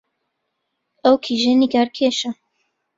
ئەو 1.03 1.15
کیژە 1.23 1.51
نیگارکێشە 1.61 2.29